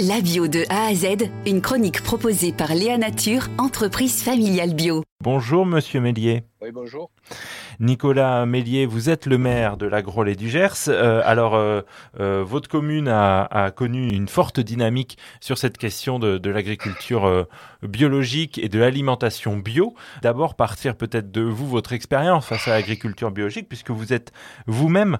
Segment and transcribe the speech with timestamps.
[0.00, 5.04] La bio de A à Z, une chronique proposée par Léa Nature, entreprise familiale bio.
[5.22, 6.42] Bonjour Monsieur Mélier.
[6.72, 7.10] Bonjour.
[7.80, 10.88] Nicolas Mélier, vous êtes le maire de la Grolet du Gers.
[10.88, 11.82] Euh, alors, euh,
[12.20, 17.46] euh, votre commune a, connu une forte dynamique sur cette question de, l'agriculture
[17.82, 19.94] biologique et de l'alimentation bio.
[20.22, 24.32] D'abord, partir peut-être de vous, votre expérience face à l'agriculture biologique, puisque vous êtes
[24.66, 25.18] vous-même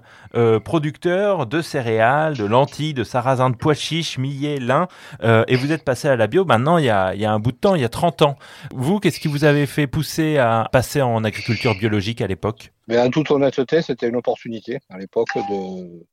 [0.63, 4.87] producteur de céréales, de lentilles, de sarrasin de pois chiches, millet, lin,
[5.23, 7.39] et vous êtes passé à la bio maintenant il y, a, il y a un
[7.39, 8.37] bout de temps, il y a 30 ans.
[8.73, 11.34] Vous, qu'est-ce qui vous avez fait pousser à passer en agriculture
[11.77, 12.71] biologique à l'époque.
[12.87, 16.05] Mais en toute honnêteté, c'était une opportunité à l'époque de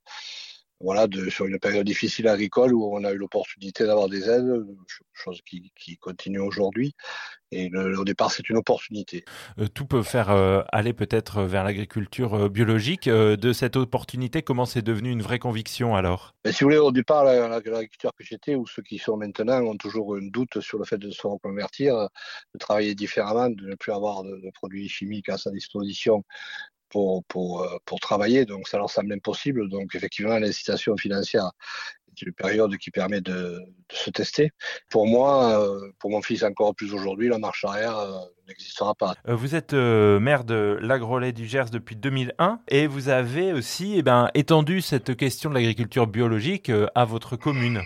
[0.82, 4.66] voilà, de, sur une période difficile agricole où on a eu l'opportunité d'avoir des aides,
[5.12, 6.94] chose qui, qui continue aujourd'hui.
[7.52, 9.24] Et le, au départ, c'est une opportunité.
[9.58, 13.08] Euh, tout peut faire euh, aller peut-être vers l'agriculture euh, biologique.
[13.08, 16.34] De cette opportunité, comment c'est devenu une vraie conviction alors?
[16.44, 19.76] Mais si vous voulez, au départ, l'agriculteur que j'étais ou ceux qui sont maintenant ont
[19.76, 21.94] toujours un doute sur le fait de se reconvertir,
[22.54, 26.24] de travailler différemment, de ne plus avoir de, de produits chimiques à sa disposition
[26.92, 29.68] pour, pour, pour travailler, donc ça leur semble impossible.
[29.68, 31.50] Donc effectivement, l'incitation financière
[32.10, 34.50] est une période qui permet de, de se tester.
[34.90, 35.66] Pour moi,
[35.98, 37.96] pour mon fils encore plus aujourd'hui, la marche arrière
[38.48, 39.14] n'existera pas.
[39.26, 44.02] Vous êtes euh, maire de l'Agrolet du Gers depuis 2001 et vous avez aussi eh
[44.02, 47.82] ben, étendu cette question de l'agriculture biologique euh, à votre commune.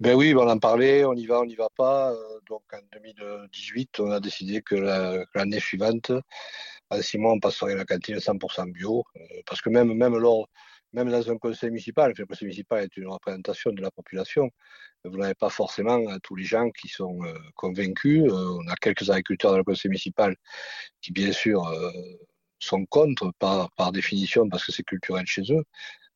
[0.00, 2.12] Ben oui, on en parlait, on y va, on n'y va pas.
[2.48, 6.12] Donc en 2018, on a décidé que l'année la, suivante,
[6.90, 9.04] en six mois, on passerait la cantine 100% bio.
[9.46, 10.48] Parce que même, même, lors,
[10.92, 14.50] même dans un conseil municipal, le conseil municipal est une représentation de la population,
[15.04, 17.18] vous n'avez pas forcément tous les gens qui sont
[17.56, 18.24] convaincus.
[18.30, 20.34] On a quelques agriculteurs dans le conseil municipal
[21.02, 21.70] qui, bien sûr,
[22.58, 25.64] sont contre par, par définition parce que c'est culturel chez eux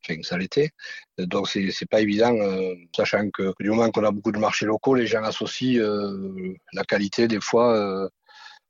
[0.05, 0.71] enfin ça l'était.
[1.19, 4.67] Donc c'est c'est pas évident, euh, sachant que du moment qu'on a beaucoup de marchés
[4.67, 8.09] locaux, les gens associent euh, la qualité des fois euh,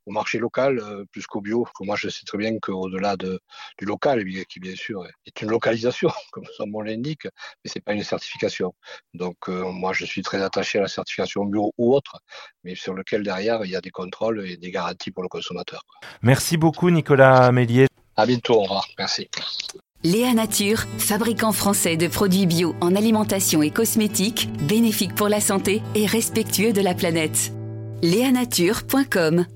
[0.08, 1.66] au marché local plus qu'au bio.
[1.80, 3.40] Moi je sais très bien qu'au-delà de,
[3.78, 7.92] du local, qui bien sûr est une localisation, comme son nom l'indique, mais c'est pas
[7.92, 8.74] une certification.
[9.14, 12.18] Donc moi je suis très attaché à la certification bio ou autre,
[12.64, 15.82] mais sur lequel derrière il y a des contrôles et des garanties pour le consommateur.
[16.22, 17.86] Merci beaucoup Nicolas Mélier.
[18.16, 18.88] À bientôt, au revoir.
[18.98, 19.28] Merci.
[20.04, 25.82] Léa Nature, fabricant français de produits bio en alimentation et cosmétiques, bénéfiques pour la santé
[25.94, 27.52] et respectueux de la planète.
[28.02, 29.46] Léanature.com